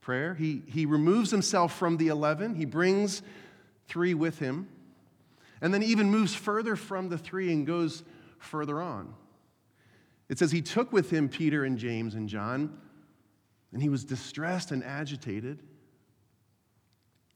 prayer. 0.00 0.32
He, 0.32 0.62
he 0.66 0.86
removes 0.86 1.32
himself 1.32 1.76
from 1.76 1.96
the 1.96 2.06
11, 2.06 2.54
he 2.54 2.64
brings 2.64 3.20
three 3.88 4.14
with 4.14 4.38
him, 4.38 4.68
and 5.60 5.74
then 5.74 5.82
even 5.82 6.08
moves 6.08 6.32
further 6.32 6.76
from 6.76 7.08
the 7.08 7.18
three 7.18 7.52
and 7.52 7.66
goes 7.66 8.04
further 8.38 8.80
on. 8.80 9.12
It 10.28 10.38
says 10.38 10.52
he 10.52 10.62
took 10.62 10.92
with 10.92 11.10
him 11.10 11.28
Peter 11.28 11.64
and 11.64 11.76
James 11.76 12.14
and 12.14 12.28
John, 12.28 12.78
and 13.72 13.82
he 13.82 13.88
was 13.88 14.04
distressed 14.04 14.70
and 14.70 14.84
agitated. 14.84 15.58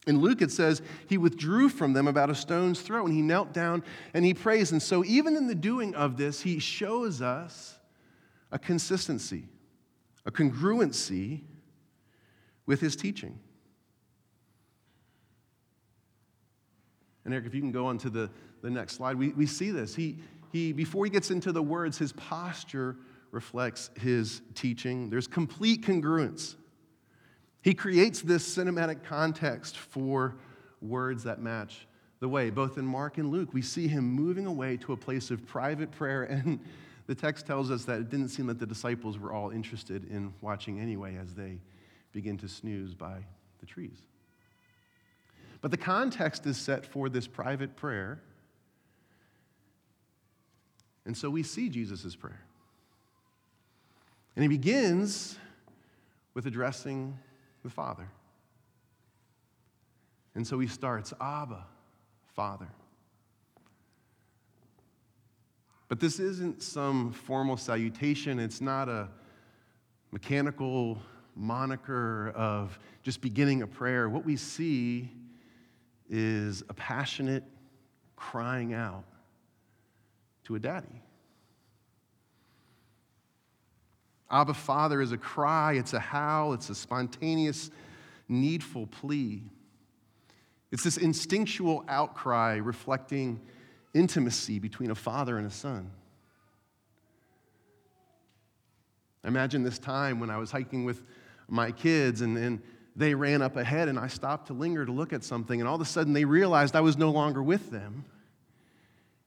In 0.07 0.21
Luke, 0.21 0.41
it 0.41 0.51
says 0.51 0.81
he 1.07 1.17
withdrew 1.17 1.67
from 1.67 1.91
them 1.91 2.07
about 2.07 2.29
a 2.29 2.35
stone's 2.35 2.79
throw 2.79 3.05
and 3.05 3.13
he 3.13 3.21
knelt 3.21 3.51
down 3.51 3.83
and 4.13 4.23
he 4.23 4.33
prays. 4.33 4.71
And 4.71 4.81
so, 4.81 5.03
even 5.03 5.35
in 5.35 5.47
the 5.47 5.55
doing 5.55 5.93
of 5.95 6.15
this, 6.15 6.39
he 6.41 6.59
shows 6.59 7.21
us 7.21 7.77
a 8.49 8.57
consistency, 8.57 9.49
a 10.27 10.31
congruency 10.31 11.41
with 12.67 12.81
his 12.81 12.95
teaching. 12.95 13.39
And 17.25 17.33
Eric, 17.33 17.47
if 17.47 17.55
you 17.55 17.61
can 17.61 17.71
go 17.71 17.87
on 17.87 17.97
to 17.99 18.09
the, 18.09 18.29
the 18.61 18.69
next 18.69 18.93
slide, 18.95 19.17
we, 19.17 19.29
we 19.29 19.45
see 19.45 19.71
this. 19.71 19.95
He, 19.95 20.19
he, 20.51 20.73
before 20.73 21.05
he 21.05 21.09
gets 21.09 21.31
into 21.31 21.51
the 21.51 21.63
words, 21.63 21.97
his 21.97 22.11
posture 22.13 22.97
reflects 23.31 23.89
his 23.99 24.41
teaching. 24.53 25.09
There's 25.09 25.27
complete 25.27 25.81
congruence. 25.81 26.55
He 27.61 27.73
creates 27.73 28.21
this 28.21 28.47
cinematic 28.55 29.03
context 29.03 29.77
for 29.77 30.35
words 30.81 31.23
that 31.23 31.41
match 31.41 31.87
the 32.19 32.29
way. 32.29 32.49
Both 32.49 32.77
in 32.77 32.85
Mark 32.85 33.17
and 33.17 33.29
Luke, 33.29 33.53
we 33.53 33.61
see 33.61 33.87
him 33.87 34.03
moving 34.03 34.45
away 34.45 34.77
to 34.77 34.93
a 34.93 34.97
place 34.97 35.31
of 35.31 35.45
private 35.45 35.91
prayer. 35.91 36.23
And 36.23 36.59
the 37.07 37.15
text 37.15 37.47
tells 37.47 37.71
us 37.71 37.85
that 37.85 37.99
it 38.01 38.09
didn't 38.09 38.29
seem 38.29 38.47
that 38.47 38.59
the 38.59 38.65
disciples 38.65 39.17
were 39.17 39.31
all 39.31 39.49
interested 39.49 40.09
in 40.11 40.33
watching 40.41 40.79
anyway 40.79 41.15
as 41.15 41.33
they 41.33 41.59
begin 42.11 42.37
to 42.37 42.49
snooze 42.49 42.93
by 42.93 43.25
the 43.59 43.65
trees. 43.65 44.03
But 45.61 45.71
the 45.71 45.77
context 45.77 46.45
is 46.45 46.57
set 46.57 46.85
for 46.85 47.09
this 47.09 47.25
private 47.25 47.75
prayer. 47.75 48.21
And 51.05 51.17
so 51.17 51.29
we 51.29 51.43
see 51.43 51.69
Jesus' 51.69 52.15
prayer. 52.15 52.41
And 54.35 54.43
he 54.43 54.49
begins 54.49 55.37
with 56.33 56.45
addressing 56.45 57.17
the 57.63 57.69
Father. 57.69 58.09
And 60.35 60.45
so 60.45 60.59
he 60.59 60.67
starts, 60.67 61.13
Abba, 61.19 61.65
Father. 62.35 62.67
But 65.87 65.99
this 65.99 66.19
isn't 66.19 66.61
some 66.61 67.13
formal 67.13 67.57
salutation. 67.57 68.39
It's 68.39 68.59
not 68.61 68.89
a 68.89 69.07
mechanical 70.11 70.99
moniker 71.35 72.31
of 72.35 72.77
just 73.03 73.21
beginning 73.21 73.61
a 73.61 73.67
prayer. 73.67 74.09
What 74.09 74.25
we 74.25 74.35
see 74.35 75.11
is 76.09 76.63
a 76.69 76.73
passionate 76.73 77.43
crying 78.15 78.73
out 78.73 79.05
to 80.45 80.55
a 80.55 80.59
daddy. 80.59 81.01
Abba 84.29 84.53
Father 84.53 85.01
is 85.01 85.13
a 85.13 85.17
cry, 85.17 85.73
it's 85.73 85.93
a 85.93 85.99
howl, 85.99 86.53
it's 86.53 86.69
a 86.69 86.75
spontaneous, 86.75 87.71
needful 88.27 88.87
plea. 88.87 89.41
It's 90.71 90.83
this 90.83 90.97
instinctual 90.97 91.85
outcry 91.87 92.55
reflecting 92.55 93.39
intimacy 93.97 94.59
between 94.59 94.91
a 94.91 94.95
father 94.95 95.37
and 95.37 95.47
a 95.47 95.51
son. 95.51 95.91
I 99.23 99.27
imagine 99.27 99.63
this 99.63 99.79
time 99.79 100.19
when 100.19 100.29
I 100.29 100.37
was 100.37 100.51
hiking 100.51 100.85
with 100.85 101.03
my 101.49 101.71
kids 101.71 102.21
and, 102.21 102.37
and 102.37 102.61
they 102.95 103.13
ran 103.13 103.41
up 103.41 103.57
ahead 103.57 103.89
and 103.89 103.99
I 103.99 104.07
stopped 104.07 104.47
to 104.47 104.53
linger 104.53 104.85
to 104.85 104.91
look 104.91 105.13
at 105.13 105.23
something, 105.23 105.59
and 105.59 105.67
all 105.67 105.75
of 105.75 105.81
a 105.81 105.85
sudden 105.85 106.13
they 106.13 106.25
realized 106.25 106.75
I 106.75 106.81
was 106.81 106.97
no 106.97 107.11
longer 107.11 107.43
with 107.43 107.71
them. 107.71 108.05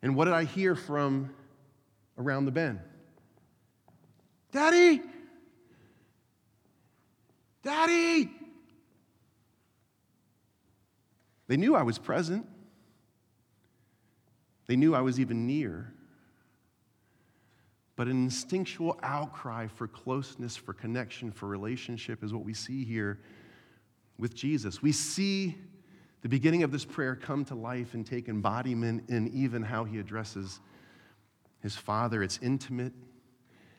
And 0.02 0.16
what 0.16 0.24
did 0.24 0.34
I 0.34 0.44
hear 0.44 0.74
from 0.74 1.30
around 2.16 2.46
the 2.46 2.50
bend? 2.50 2.80
Daddy! 4.52 5.02
Daddy! 7.62 8.30
They 11.46 11.56
knew 11.56 11.74
I 11.74 11.82
was 11.82 11.98
present. 11.98 12.46
They 14.70 14.76
knew 14.76 14.94
I 14.94 15.00
was 15.00 15.18
even 15.18 15.48
near. 15.48 15.92
But 17.96 18.06
an 18.06 18.22
instinctual 18.22 19.00
outcry 19.02 19.66
for 19.66 19.88
closeness, 19.88 20.56
for 20.56 20.72
connection, 20.72 21.32
for 21.32 21.48
relationship 21.48 22.22
is 22.22 22.32
what 22.32 22.44
we 22.44 22.54
see 22.54 22.84
here 22.84 23.18
with 24.16 24.32
Jesus. 24.32 24.80
We 24.80 24.92
see 24.92 25.56
the 26.22 26.28
beginning 26.28 26.62
of 26.62 26.70
this 26.70 26.84
prayer 26.84 27.16
come 27.16 27.44
to 27.46 27.56
life 27.56 27.94
and 27.94 28.06
take 28.06 28.28
embodiment 28.28 29.10
in 29.10 29.26
even 29.34 29.60
how 29.60 29.82
he 29.82 29.98
addresses 29.98 30.60
his 31.64 31.74
Father. 31.74 32.22
It's 32.22 32.38
intimate. 32.40 32.92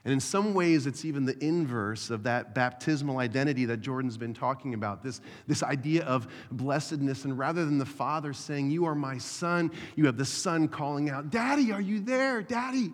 And 0.04 0.12
in 0.12 0.20
some 0.20 0.56
ways, 0.56 0.88
it's 0.88 1.06
even 1.06 1.26
the 1.26 1.38
inverse 1.44 2.10
of 2.10 2.24
that 2.24 2.56
baptismal 2.56 3.20
identity 3.20 3.66
that 3.66 3.82
Jordan's 3.82 4.18
been 4.18 4.34
talking 4.34 4.74
about 4.74 5.04
this, 5.04 5.22
this 5.46 5.62
idea 5.62 6.04
of 6.06 6.28
blessedness. 6.52 7.24
And 7.24 7.38
rather 7.38 7.66
than 7.66 7.78
the 7.78 7.86
Father 7.86 8.34
saying, 8.34 8.72
You 8.72 8.86
are 8.86 8.96
my 8.96 9.20
Son, 9.20 9.70
you 9.96 10.08
have 10.08 10.18
the 10.18 10.26
Son 10.26 10.68
calling 10.68 11.10
out, 11.12 11.30
Daddy, 11.30 11.72
are 11.72 11.82
you 11.82 12.00
there? 12.00 12.42
Daddy. 12.42 12.92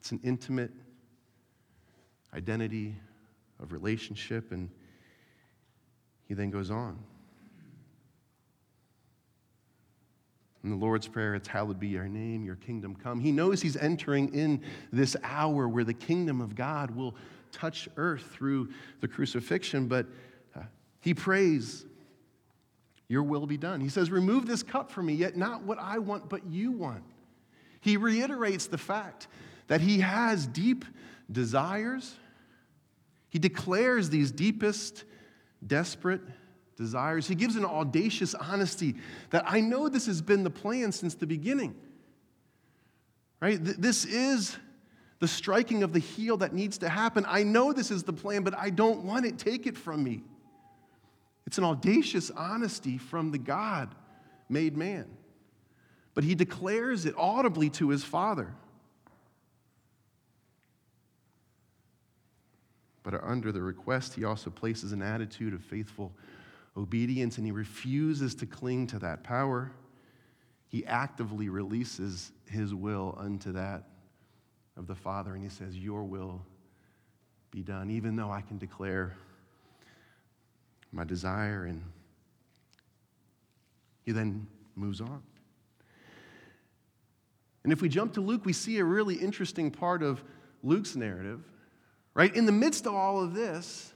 It's 0.00 0.12
an 0.12 0.20
intimate 0.24 0.72
identity 2.32 2.96
of 3.60 3.72
relationship. 3.72 4.52
And 4.52 4.70
he 6.24 6.32
then 6.32 6.48
goes 6.50 6.70
on. 6.70 6.98
In 10.68 10.78
the 10.78 10.84
Lord's 10.84 11.08
Prayer, 11.08 11.34
it's 11.34 11.48
hallowed 11.48 11.80
be 11.80 11.88
your 11.88 12.08
name, 12.08 12.44
your 12.44 12.56
kingdom 12.56 12.94
come. 12.94 13.20
He 13.20 13.32
knows 13.32 13.62
he's 13.62 13.78
entering 13.78 14.34
in 14.34 14.60
this 14.92 15.16
hour 15.24 15.66
where 15.66 15.82
the 15.82 15.94
kingdom 15.94 16.42
of 16.42 16.54
God 16.54 16.90
will 16.90 17.14
touch 17.52 17.88
earth 17.96 18.28
through 18.32 18.68
the 19.00 19.08
crucifixion, 19.08 19.88
but 19.88 20.04
uh, 20.54 20.60
he 21.00 21.14
prays, 21.14 21.86
Your 23.08 23.22
will 23.22 23.46
be 23.46 23.56
done. 23.56 23.80
He 23.80 23.88
says, 23.88 24.10
Remove 24.10 24.46
this 24.46 24.62
cup 24.62 24.90
from 24.90 25.06
me, 25.06 25.14
yet 25.14 25.38
not 25.38 25.62
what 25.62 25.78
I 25.78 26.00
want, 26.00 26.28
but 26.28 26.44
you 26.44 26.70
want. 26.70 27.04
He 27.80 27.96
reiterates 27.96 28.66
the 28.66 28.76
fact 28.76 29.26
that 29.68 29.80
he 29.80 30.00
has 30.00 30.46
deep 30.46 30.84
desires. 31.32 32.14
He 33.30 33.38
declares 33.38 34.10
these 34.10 34.30
deepest, 34.30 35.04
desperate 35.66 36.20
desires. 36.78 37.28
He 37.28 37.34
gives 37.34 37.56
an 37.56 37.66
audacious 37.66 38.34
honesty 38.34 38.94
that 39.30 39.44
I 39.46 39.60
know 39.60 39.90
this 39.90 40.06
has 40.06 40.22
been 40.22 40.44
the 40.44 40.50
plan 40.50 40.92
since 40.92 41.14
the 41.14 41.26
beginning. 41.26 41.74
Right? 43.40 43.58
This 43.60 44.06
is 44.06 44.56
the 45.18 45.28
striking 45.28 45.82
of 45.82 45.92
the 45.92 45.98
heel 45.98 46.38
that 46.38 46.54
needs 46.54 46.78
to 46.78 46.88
happen. 46.88 47.26
I 47.28 47.42
know 47.42 47.72
this 47.72 47.90
is 47.90 48.04
the 48.04 48.12
plan, 48.12 48.42
but 48.42 48.56
I 48.56 48.70
don't 48.70 49.04
want 49.04 49.26
it. 49.26 49.38
Take 49.38 49.66
it 49.66 49.76
from 49.76 50.02
me. 50.02 50.22
It's 51.46 51.58
an 51.58 51.64
audacious 51.64 52.30
honesty 52.30 52.98
from 52.98 53.32
the 53.32 53.38
God 53.38 53.94
made 54.48 54.76
man. 54.76 55.06
But 56.14 56.24
he 56.24 56.34
declares 56.34 57.04
it 57.04 57.14
audibly 57.16 57.70
to 57.70 57.90
his 57.90 58.04
father. 58.04 58.54
But 63.02 63.22
under 63.24 63.52
the 63.52 63.62
request, 63.62 64.14
he 64.14 64.24
also 64.24 64.50
places 64.50 64.92
an 64.92 65.00
attitude 65.00 65.54
of 65.54 65.62
faithful 65.62 66.12
obedience 66.78 67.36
and 67.36 67.46
he 67.46 67.52
refuses 67.52 68.34
to 68.36 68.46
cling 68.46 68.86
to 68.86 68.98
that 69.00 69.24
power. 69.24 69.72
He 70.68 70.86
actively 70.86 71.48
releases 71.48 72.32
his 72.48 72.74
will 72.74 73.16
unto 73.18 73.52
that 73.52 73.84
of 74.76 74.86
the 74.86 74.94
Father 74.94 75.34
and 75.34 75.42
he 75.42 75.50
says, 75.50 75.76
Your 75.76 76.04
will 76.04 76.40
be 77.50 77.62
done, 77.62 77.90
even 77.90 78.14
though 78.14 78.30
I 78.30 78.42
can 78.42 78.58
declare 78.58 79.14
my 80.92 81.04
desire. 81.04 81.64
And 81.64 81.82
he 84.04 84.12
then 84.12 84.46
moves 84.76 85.00
on. 85.00 85.22
And 87.64 87.72
if 87.72 87.82
we 87.82 87.88
jump 87.88 88.14
to 88.14 88.20
Luke, 88.20 88.46
we 88.46 88.52
see 88.52 88.78
a 88.78 88.84
really 88.84 89.16
interesting 89.16 89.70
part 89.70 90.02
of 90.02 90.22
Luke's 90.62 90.96
narrative. 90.96 91.42
Right? 92.14 92.34
In 92.34 92.46
the 92.46 92.52
midst 92.52 92.86
of 92.86 92.94
all 92.94 93.22
of 93.22 93.34
this, 93.34 93.92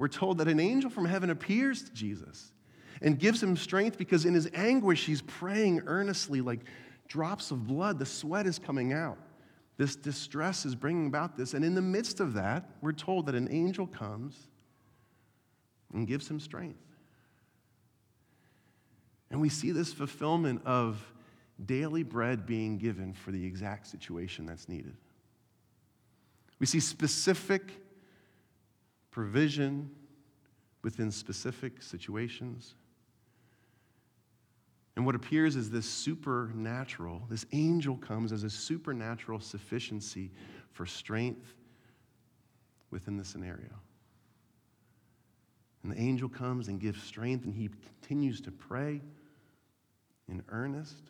we're 0.00 0.08
told 0.08 0.38
that 0.38 0.48
an 0.48 0.58
angel 0.58 0.88
from 0.88 1.04
heaven 1.04 1.28
appears 1.28 1.82
to 1.82 1.92
Jesus 1.92 2.52
and 3.02 3.18
gives 3.18 3.42
him 3.42 3.54
strength 3.54 3.98
because 3.98 4.24
in 4.24 4.32
his 4.32 4.48
anguish, 4.54 5.04
he's 5.04 5.20
praying 5.20 5.82
earnestly, 5.84 6.40
like 6.40 6.60
drops 7.06 7.50
of 7.50 7.66
blood. 7.66 7.98
The 7.98 8.06
sweat 8.06 8.46
is 8.46 8.58
coming 8.58 8.94
out. 8.94 9.18
This 9.76 9.96
distress 9.96 10.64
is 10.64 10.74
bringing 10.74 11.06
about 11.06 11.36
this. 11.36 11.52
And 11.52 11.62
in 11.62 11.74
the 11.74 11.82
midst 11.82 12.18
of 12.18 12.32
that, 12.32 12.70
we're 12.80 12.92
told 12.92 13.26
that 13.26 13.34
an 13.34 13.48
angel 13.50 13.86
comes 13.86 14.48
and 15.92 16.06
gives 16.06 16.26
him 16.26 16.40
strength. 16.40 16.80
And 19.30 19.38
we 19.38 19.50
see 19.50 19.70
this 19.70 19.92
fulfillment 19.92 20.62
of 20.64 20.98
daily 21.66 22.04
bread 22.04 22.46
being 22.46 22.78
given 22.78 23.12
for 23.12 23.32
the 23.32 23.44
exact 23.44 23.86
situation 23.86 24.46
that's 24.46 24.66
needed. 24.66 24.96
We 26.58 26.64
see 26.64 26.80
specific 26.80 27.70
provision 29.10 29.90
within 30.82 31.10
specific 31.10 31.82
situations. 31.82 32.74
And 34.96 35.06
what 35.06 35.14
appears 35.14 35.56
is 35.56 35.70
this 35.70 35.88
supernatural, 35.88 37.22
this 37.30 37.46
angel 37.52 37.96
comes 37.96 38.32
as 38.32 38.44
a 38.44 38.50
supernatural 38.50 39.40
sufficiency 39.40 40.30
for 40.72 40.84
strength 40.86 41.54
within 42.90 43.16
the 43.16 43.24
scenario. 43.24 43.70
And 45.82 45.92
the 45.92 45.98
angel 45.98 46.28
comes 46.28 46.68
and 46.68 46.78
gives 46.78 47.02
strength, 47.02 47.44
and 47.46 47.54
he 47.54 47.70
continues 48.00 48.40
to 48.42 48.50
pray 48.50 49.00
in 50.28 50.42
earnest. 50.50 51.02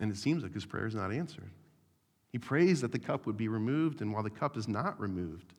And 0.00 0.12
it 0.12 0.16
seems 0.16 0.42
like 0.42 0.52
his 0.52 0.66
prayer 0.66 0.86
is 0.86 0.94
not 0.94 1.12
answered. 1.12 1.50
He 2.30 2.38
prays 2.38 2.80
that 2.82 2.92
the 2.92 2.98
cup 2.98 3.26
would 3.26 3.36
be 3.36 3.48
removed, 3.48 4.00
and 4.02 4.12
while 4.12 4.22
the 4.22 4.30
cup 4.30 4.56
is 4.56 4.68
not 4.68 5.00
removed, 5.00 5.54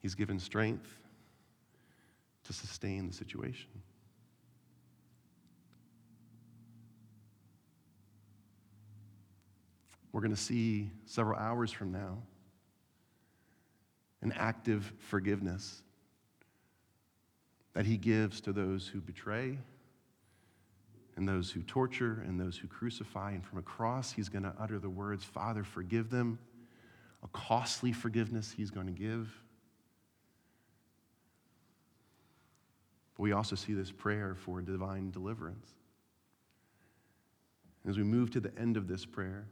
he's 0.00 0.14
given 0.14 0.38
strength 0.38 0.98
to 2.44 2.52
sustain 2.52 3.06
the 3.06 3.12
situation. 3.12 3.68
We're 10.12 10.20
going 10.20 10.34
to 10.34 10.40
see 10.40 10.90
several 11.06 11.38
hours 11.38 11.70
from 11.70 11.92
now 11.92 12.18
an 14.20 14.32
active 14.36 14.92
forgiveness 14.98 15.82
that 17.74 17.86
he 17.86 17.96
gives 17.96 18.40
to 18.42 18.52
those 18.52 18.86
who 18.86 19.00
betray 19.00 19.58
and 21.16 21.28
those 21.28 21.50
who 21.50 21.62
torture 21.62 22.24
and 22.26 22.40
those 22.40 22.56
who 22.56 22.66
crucify. 22.66 23.32
And 23.32 23.44
from 23.44 23.58
a 23.58 23.62
cross, 23.62 24.12
he's 24.12 24.28
going 24.28 24.44
to 24.44 24.54
utter 24.58 24.78
the 24.78 24.90
words, 24.90 25.24
Father, 25.24 25.64
forgive 25.64 26.10
them. 26.10 26.38
A 27.22 27.28
costly 27.28 27.92
forgiveness 27.92 28.52
he's 28.56 28.70
going 28.70 28.86
to 28.86 28.92
give. 28.92 29.32
But 33.16 33.22
we 33.22 33.32
also 33.32 33.54
see 33.54 33.74
this 33.74 33.92
prayer 33.92 34.34
for 34.34 34.60
divine 34.60 35.10
deliverance. 35.10 35.68
As 37.86 37.98
we 37.98 38.04
move 38.04 38.30
to 38.30 38.40
the 38.40 38.52
end 38.58 38.76
of 38.76 38.88
this 38.88 39.04
prayer, 39.04 39.46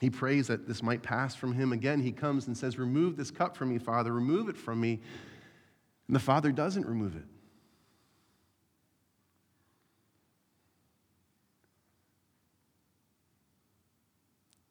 he 0.00 0.10
prays 0.10 0.48
that 0.48 0.66
this 0.66 0.82
might 0.82 1.02
pass 1.02 1.34
from 1.34 1.54
him. 1.54 1.72
Again, 1.72 2.00
he 2.00 2.12
comes 2.12 2.46
and 2.46 2.56
says, 2.56 2.78
Remove 2.78 3.16
this 3.16 3.30
cup 3.30 3.56
from 3.56 3.70
me, 3.70 3.78
Father, 3.78 4.12
remove 4.12 4.48
it 4.48 4.56
from 4.56 4.80
me. 4.80 5.00
And 6.08 6.14
the 6.14 6.20
Father 6.20 6.52
doesn't 6.52 6.86
remove 6.86 7.16
it. 7.16 7.24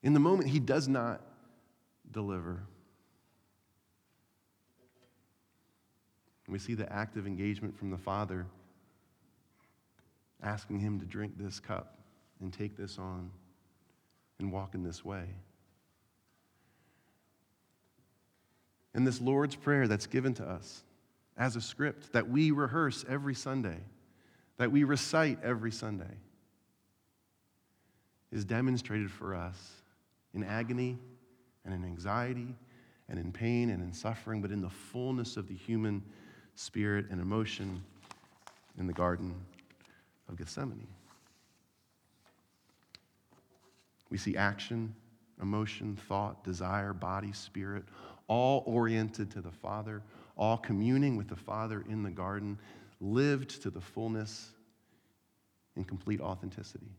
In 0.04 0.14
the 0.14 0.20
moment, 0.20 0.50
he 0.50 0.60
does 0.60 0.90
not 0.90 1.22
deliver. 2.12 2.62
We 6.48 6.60
see 6.60 6.74
the 6.74 6.92
active 6.92 7.26
engagement 7.26 7.78
from 7.78 7.90
the 7.90 7.98
Father 7.98 8.46
asking 10.44 10.80
him 10.80 11.00
to 11.00 11.06
drink 11.06 11.38
this 11.38 11.62
cup 11.62 11.98
and 12.42 12.52
take 12.52 12.76
this 12.76 13.00
on 13.00 13.32
and 14.40 14.52
walk 14.52 14.76
in 14.76 14.84
this 14.84 15.06
way. 15.06 15.24
And 18.94 19.08
this 19.08 19.22
Lord's 19.22 19.56
Prayer 19.56 19.88
that's 19.88 20.06
given 20.06 20.34
to 20.36 20.44
us 20.44 20.84
as 21.38 21.56
a 21.56 21.62
script 21.62 22.12
that 22.12 22.30
we 22.30 22.52
rehearse 22.52 23.06
every 23.08 23.34
Sunday, 23.34 23.80
that 24.58 24.70
we 24.70 24.84
recite 24.84 25.40
every 25.42 25.72
Sunday, 25.72 26.18
is 28.32 28.44
demonstrated 28.44 29.10
for 29.10 29.34
us 29.34 29.83
in 30.34 30.44
agony 30.44 30.98
and 31.66 31.74
in 31.74 31.84
anxiety 31.84 32.56
and 33.10 33.20
in 33.20 33.32
pain 33.32 33.70
and 33.70 33.82
in 33.84 33.94
suffering, 33.94 34.42
but 34.42 34.52
in 34.52 34.62
the 34.62 34.70
fullness 34.70 35.38
of 35.38 35.48
the 35.48 35.54
human 35.54 36.04
spirit 36.56 37.06
and 37.10 37.22
emotion 37.22 37.84
in 38.78 38.88
the 38.88 38.94
Garden 38.94 39.34
of 40.30 40.38
Gethsemane. 40.38 40.88
We 44.10 44.18
see 44.18 44.36
action, 44.36 44.94
emotion, 45.42 45.98
thought, 46.08 46.44
desire, 46.44 46.94
body, 46.94 47.32
spirit, 47.32 47.84
all 48.28 48.64
oriented 48.66 49.32
to 49.32 49.42
the 49.42 49.52
Father, 49.52 50.02
all 50.38 50.58
communing 50.58 51.18
with 51.18 51.28
the 51.28 51.36
Father 51.36 51.84
in 51.90 52.04
the 52.04 52.12
garden, 52.12 52.58
lived 53.02 53.62
to 53.64 53.70
the 53.70 53.82
fullness 53.82 54.52
in 55.76 55.84
complete 55.84 56.22
authenticity. 56.22 56.92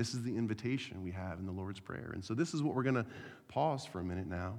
This 0.00 0.14
is 0.14 0.22
the 0.22 0.34
invitation 0.34 1.02
we 1.02 1.10
have 1.10 1.38
in 1.40 1.44
the 1.44 1.52
Lord's 1.52 1.78
Prayer. 1.78 2.12
And 2.14 2.24
so, 2.24 2.32
this 2.32 2.54
is 2.54 2.62
what 2.62 2.74
we're 2.74 2.84
going 2.84 2.94
to 2.94 3.04
pause 3.48 3.84
for 3.84 4.00
a 4.00 4.02
minute 4.02 4.26
now. 4.26 4.54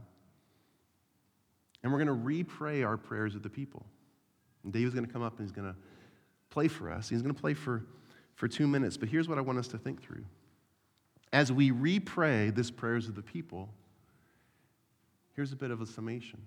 And 1.82 1.92
we're 1.92 1.98
going 1.98 2.10
to 2.10 2.14
re 2.14 2.44
pray 2.44 2.84
our 2.84 2.96
prayers 2.96 3.34
of 3.34 3.42
the 3.42 3.50
people. 3.50 3.84
And 4.64 4.72
David's 4.72 4.94
going 4.94 5.08
to 5.08 5.12
come 5.12 5.24
up 5.24 5.40
and 5.40 5.48
he's 5.48 5.52
going 5.52 5.68
to 5.68 5.76
play 6.52 6.68
for 6.68 6.92
us. 6.92 7.10
He's 7.10 7.24
going 7.24 7.34
to 7.34 7.42
play 7.42 7.56
for, 7.56 7.88
for 8.36 8.48
two 8.48 8.68
minutes. 8.68 8.98
But 8.98 9.10
here's 9.10 9.28
what 9.28 9.40
I 9.40 9.42
want 9.42 9.58
us 9.58 9.68
to 9.70 9.80
think 9.80 10.04
through. 10.04 10.24
As 11.34 11.52
we 11.52 11.72
re 11.72 12.00
pray 12.00 12.52
this 12.52 12.70
prayers 12.70 13.08
of 13.08 13.16
the 13.16 13.24
people, 13.24 13.68
here's 15.36 15.54
a 15.54 15.56
bit 15.56 15.72
of 15.72 15.82
a 15.82 15.88
summation. 15.88 16.40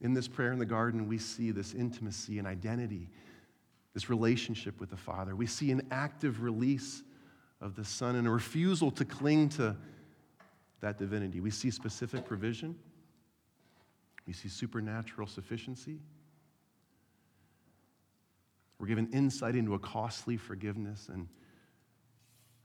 In 0.00 0.14
this 0.14 0.28
prayer 0.28 0.52
in 0.52 0.60
the 0.60 0.64
garden, 0.64 1.08
we 1.08 1.18
see 1.18 1.50
this 1.50 1.74
intimacy 1.74 2.38
and 2.38 2.46
identity, 2.46 3.08
this 3.94 4.08
relationship 4.08 4.80
with 4.80 4.90
the 4.90 4.96
Father. 4.96 5.36
We 5.36 5.46
see 5.46 5.70
an 5.70 5.86
active 5.90 6.42
release 6.42 7.02
of 7.60 7.76
the 7.76 7.84
Son 7.84 8.16
and 8.16 8.26
a 8.26 8.30
refusal 8.30 8.90
to 8.92 9.04
cling 9.04 9.50
to 9.50 9.76
that 10.80 10.98
divinity. 10.98 11.40
We 11.40 11.50
see 11.50 11.70
specific 11.70 12.24
provision, 12.24 12.76
we 14.26 14.32
see 14.32 14.48
supernatural 14.48 15.26
sufficiency. 15.26 15.98
We're 18.78 18.88
given 18.88 19.10
insight 19.12 19.54
into 19.54 19.74
a 19.74 19.78
costly 19.78 20.36
forgiveness 20.36 21.08
and 21.08 21.28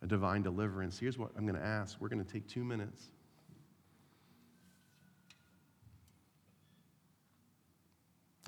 a 0.01 0.07
divine 0.07 0.41
deliverance. 0.41 0.97
Here's 0.97 1.15
what 1.15 1.29
I'm 1.37 1.45
going 1.45 1.59
to 1.59 1.63
ask. 1.65 2.01
We're 2.01 2.07
going 2.07 2.23
to 2.25 2.31
take 2.31 2.47
two 2.47 2.63
minutes. 2.63 3.03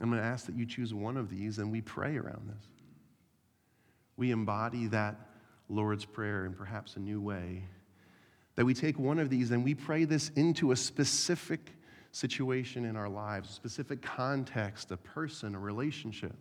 I'm 0.01 0.09
going 0.09 0.21
to 0.21 0.27
ask 0.27 0.45
that 0.45 0.55
you 0.55 0.65
choose 0.65 0.93
one 0.93 1.17
of 1.17 1.29
these 1.29 1.57
and 1.59 1.71
we 1.71 1.81
pray 1.81 2.17
around 2.17 2.47
this. 2.47 2.65
We 4.17 4.31
embody 4.31 4.87
that 4.87 5.15
Lord's 5.69 6.05
Prayer 6.05 6.45
in 6.45 6.53
perhaps 6.53 6.95
a 6.95 6.99
new 6.99 7.21
way. 7.21 7.63
That 8.55 8.65
we 8.65 8.73
take 8.73 8.97
one 8.97 9.19
of 9.19 9.29
these 9.29 9.51
and 9.51 9.63
we 9.63 9.75
pray 9.75 10.05
this 10.05 10.29
into 10.35 10.71
a 10.71 10.75
specific 10.75 11.71
situation 12.11 12.85
in 12.85 12.95
our 12.95 13.09
lives, 13.09 13.49
a 13.49 13.53
specific 13.53 14.01
context, 14.01 14.91
a 14.91 14.97
person, 14.97 15.55
a 15.55 15.59
relationship. 15.59 16.35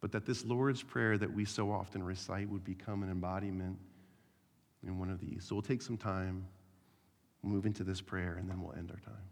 But 0.00 0.12
that 0.12 0.24
this 0.24 0.44
Lord's 0.44 0.82
Prayer 0.82 1.18
that 1.18 1.32
we 1.32 1.44
so 1.44 1.70
often 1.70 2.02
recite 2.02 2.48
would 2.48 2.64
become 2.64 3.02
an 3.02 3.10
embodiment 3.10 3.76
in 4.86 4.98
one 4.98 5.10
of 5.10 5.20
these. 5.20 5.44
So 5.44 5.54
we'll 5.54 5.62
take 5.62 5.82
some 5.82 5.96
time, 5.96 6.46
move 7.42 7.66
into 7.66 7.84
this 7.84 8.00
prayer, 8.00 8.36
and 8.38 8.48
then 8.48 8.62
we'll 8.62 8.74
end 8.74 8.90
our 8.90 9.00
time. 9.00 9.24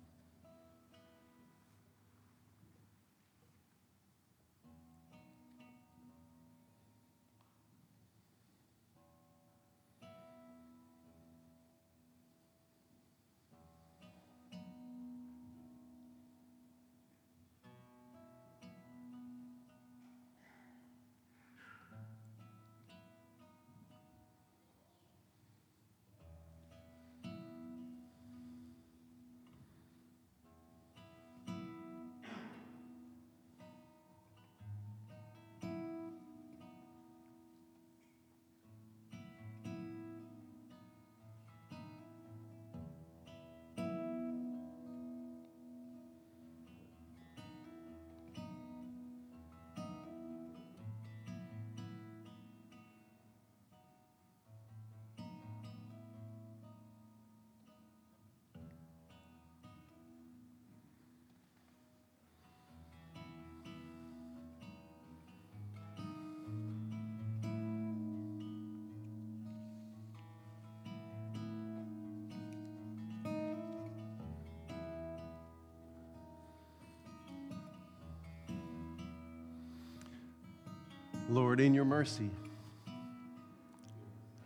Lord, 81.28 81.58
in 81.58 81.74
your 81.74 81.84
mercy, 81.84 82.30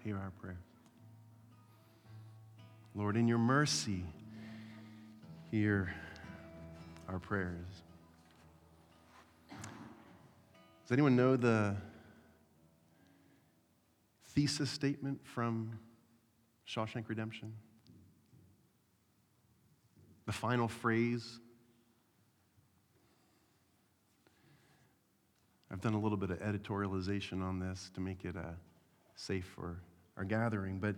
hear 0.03 0.17
our 0.17 0.31
prayers. 0.41 0.57
Lord, 2.95 3.17
in 3.17 3.29
your 3.29 3.39
mercy, 3.39 4.03
hear 5.51 5.93
our 7.07 7.19
prayers. 7.19 7.67
Does 9.51 10.93
anyone 10.93 11.17
know 11.17 11.37
the 11.37 11.77
thesis 14.29 14.71
statement 14.71 15.21
from 15.23 15.79
Shawshank 16.67 17.09
Redemption? 17.09 17.53
The 20.25 20.33
final 20.33 20.67
phrase 20.67 21.41
I've 25.81 25.85
done 25.85 25.95
a 25.95 25.99
little 25.99 26.19
bit 26.19 26.29
of 26.29 26.39
editorialization 26.41 27.41
on 27.41 27.59
this 27.59 27.91
to 27.95 28.03
make 28.03 28.27
it 28.27 28.37
uh, 28.37 28.51
safe 29.15 29.47
for 29.55 29.81
our 30.19 30.25
gathering, 30.25 30.79
but 30.79 30.95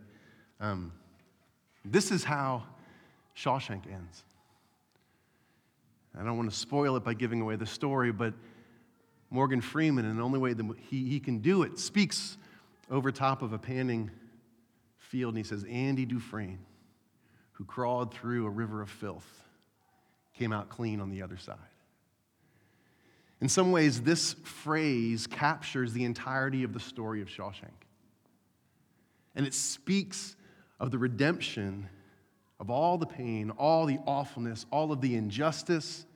um, 0.58 0.90
this 1.84 2.10
is 2.10 2.24
how 2.24 2.64
Shawshank 3.36 3.86
ends. 3.86 4.24
I 6.18 6.24
don't 6.24 6.36
want 6.36 6.50
to 6.50 6.56
spoil 6.56 6.96
it 6.96 7.04
by 7.04 7.14
giving 7.14 7.40
away 7.40 7.54
the 7.54 7.64
story, 7.64 8.10
but 8.10 8.34
Morgan 9.30 9.60
Freeman, 9.60 10.04
in 10.04 10.16
the 10.16 10.22
only 10.24 10.40
way 10.40 10.52
that 10.52 10.66
he, 10.90 11.04
he 11.04 11.20
can 11.20 11.38
do 11.38 11.62
it, 11.62 11.78
speaks 11.78 12.36
over 12.90 13.12
top 13.12 13.42
of 13.42 13.52
a 13.52 13.58
panning 13.58 14.10
field, 14.98 15.34
and 15.34 15.38
he 15.38 15.48
says, 15.48 15.64
Andy 15.70 16.06
Dufresne, 16.06 16.58
who 17.52 17.64
crawled 17.64 18.12
through 18.12 18.46
a 18.46 18.50
river 18.50 18.82
of 18.82 18.90
filth, 18.90 19.44
came 20.36 20.52
out 20.52 20.70
clean 20.70 21.00
on 21.00 21.08
the 21.08 21.22
other 21.22 21.36
side. 21.36 21.56
In 23.42 23.48
some 23.48 23.72
ways, 23.72 24.02
this 24.02 24.34
phrase 24.44 25.26
captures 25.26 25.92
the 25.92 26.04
entirety 26.04 26.62
of 26.62 26.72
the 26.72 26.78
story 26.78 27.20
of 27.20 27.28
Shawshank. 27.28 27.88
And 29.34 29.44
it 29.44 29.52
speaks 29.52 30.36
of 30.78 30.92
the 30.92 30.98
redemption 30.98 31.88
of 32.60 32.70
all 32.70 32.98
the 32.98 33.06
pain, 33.06 33.50
all 33.50 33.84
the 33.84 33.98
awfulness, 34.06 34.64
all 34.70 34.92
of 34.92 35.00
the 35.00 35.16
injustice. 35.16 36.06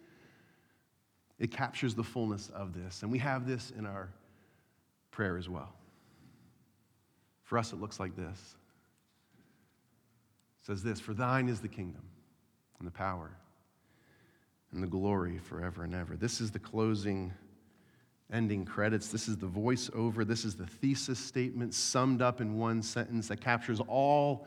It 1.40 1.50
captures 1.50 1.96
the 1.96 2.04
fullness 2.04 2.48
of 2.54 2.72
this. 2.72 3.02
And 3.02 3.10
we 3.10 3.18
have 3.18 3.44
this 3.44 3.72
in 3.76 3.86
our 3.86 4.08
prayer 5.10 5.36
as 5.36 5.48
well. 5.48 5.74
For 7.42 7.58
us, 7.58 7.72
it 7.72 7.80
looks 7.80 7.98
like 7.98 8.14
this 8.14 8.54
it 10.60 10.66
says 10.66 10.80
this 10.80 11.00
For 11.00 11.12
thine 11.12 11.48
is 11.48 11.58
the 11.58 11.66
kingdom 11.66 12.04
and 12.78 12.86
the 12.86 12.92
power 12.92 13.32
and 14.76 14.82
the 14.82 14.88
glory 14.88 15.38
forever 15.38 15.82
and 15.84 15.94
ever. 15.94 16.16
This 16.16 16.40
is 16.40 16.50
the 16.50 16.58
closing 16.58 17.32
ending 18.32 18.64
credits. 18.64 19.08
This 19.08 19.26
is 19.26 19.38
the 19.38 19.46
voiceover. 19.46 20.26
This 20.26 20.44
is 20.44 20.54
the 20.54 20.66
thesis 20.66 21.18
statement 21.18 21.72
summed 21.74 22.20
up 22.20 22.40
in 22.40 22.58
one 22.58 22.82
sentence 22.82 23.28
that 23.28 23.40
captures 23.40 23.80
all 23.88 24.46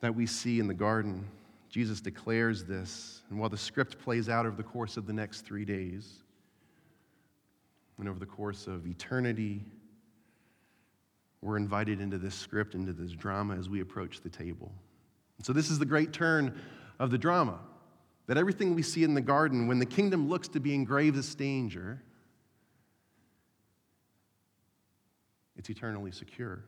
that 0.00 0.14
we 0.14 0.26
see 0.26 0.58
in 0.58 0.66
the 0.66 0.74
garden. 0.74 1.24
Jesus 1.68 2.00
declares 2.00 2.64
this. 2.64 3.22
And 3.28 3.38
while 3.38 3.50
the 3.50 3.58
script 3.58 4.00
plays 4.00 4.28
out 4.28 4.46
over 4.46 4.56
the 4.56 4.62
course 4.62 4.96
of 4.96 5.06
the 5.06 5.12
next 5.12 5.42
three 5.42 5.66
days, 5.66 6.22
and 7.98 8.08
over 8.08 8.18
the 8.18 8.26
course 8.26 8.66
of 8.66 8.86
eternity, 8.86 9.60
we're 11.42 11.56
invited 11.56 12.00
into 12.00 12.16
this 12.16 12.34
script, 12.34 12.74
into 12.74 12.92
this 12.92 13.12
drama 13.12 13.56
as 13.56 13.68
we 13.68 13.80
approach 13.80 14.22
the 14.22 14.30
table. 14.30 14.72
And 15.36 15.44
so, 15.44 15.52
this 15.52 15.68
is 15.68 15.78
the 15.78 15.84
great 15.84 16.12
turn 16.12 16.58
of 16.98 17.10
the 17.10 17.18
drama 17.18 17.58
that 18.28 18.36
everything 18.36 18.76
we 18.76 18.82
see 18.82 19.02
in 19.02 19.14
the 19.14 19.20
garden, 19.20 19.66
when 19.66 19.80
the 19.80 19.86
kingdom 19.86 20.28
looks 20.28 20.46
to 20.48 20.60
be 20.60 20.74
in 20.74 20.84
gravest 20.84 21.36
danger, 21.36 22.00
it's 25.56 25.68
eternally 25.68 26.12
secure. 26.12 26.62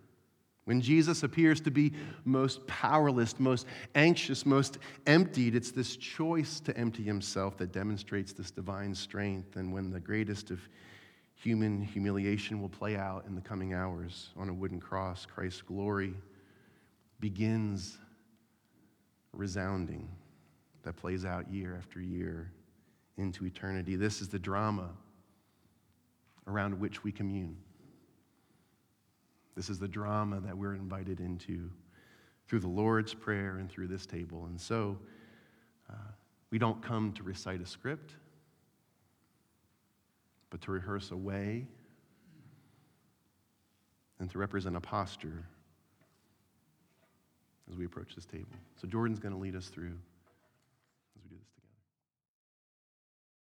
When 0.65 0.81
Jesus 0.81 1.23
appears 1.23 1.61
to 1.63 1.71
be 1.71 1.93
most 2.25 2.67
powerless, 2.67 3.39
most 3.39 3.67
anxious, 3.95 4.45
most 4.45 4.79
emptied, 5.07 5.55
it's 5.55 5.71
this 5.71 5.97
choice 5.97 6.61
to 6.61 6.77
empty 6.77 7.03
himself 7.03 7.57
that 7.59 7.73
demonstrates 7.73 8.33
this 8.33 8.51
divine 8.51 8.95
strength. 8.95 9.57
And 9.57 9.73
when 9.73 9.91
the 9.91 10.01
greatest 10.01 10.51
of 10.51 10.61
human 11.41 11.83
humiliation 11.83 12.61
will 12.61 12.69
play 12.69 12.97
out 12.97 13.25
in 13.27 13.35
the 13.35 13.41
coming 13.41 13.73
hours 13.73 14.29
on 14.37 14.49
a 14.49 14.55
wooden 14.55 14.79
cross. 14.79 15.27
Christ's 15.27 15.63
glory 15.63 16.13
begins 17.19 17.97
resounding, 19.33 20.09
that 20.83 20.97
plays 20.97 21.25
out 21.25 21.51
year 21.53 21.77
after 21.79 22.01
year 22.01 22.53
into 23.17 23.45
eternity. 23.45 23.97
This 23.97 24.21
is 24.21 24.29
the 24.29 24.39
drama 24.39 24.91
around 26.47 26.79
which 26.79 27.05
we 27.05 27.13
commune. 27.13 27.57
This 29.57 29.69
is 29.69 29.79
the 29.79 29.89
drama 29.89 30.41
that 30.41 30.57
we're 30.57 30.75
invited 30.75 31.21
into 31.21 31.71
through 32.49 32.61
the 32.61 32.69
Lord's 32.69 33.15
Prayer 33.15 33.59
and 33.59 33.71
through 33.71 33.89
this 33.89 34.07
table. 34.07 34.47
And 34.47 34.61
so 34.61 34.99
uh, 35.91 35.95
we 36.51 36.59
don't 36.59 36.83
come 36.83 37.13
to 37.13 37.23
recite 37.23 37.61
a 37.61 37.67
script, 37.67 38.15
but 40.49 40.61
to 40.63 40.71
rehearse 40.71 41.11
a 41.11 41.17
way 41.17 41.67
and 44.19 44.31
to 44.31 44.39
represent 44.39 44.77
a 44.77 44.81
posture 44.81 45.45
as 47.71 47.77
we 47.77 47.85
approach 47.85 48.15
this 48.15 48.27
table. 48.27 48.47
So 48.81 48.89
Jordan's 48.89 49.19
going 49.19 49.35
to 49.35 49.41
lead 49.41 49.55
us 49.55 49.69
through 49.69 49.93